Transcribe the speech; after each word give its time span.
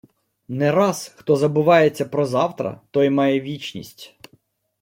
Не 0.47 0.71
раз, 0.71 1.13
хто 1.17 1.35
забувається 1.35 2.05
про 2.05 2.25
завтра, 2.25 2.81
той 2.91 3.09
має 3.09 3.41
вічність. 3.41 4.17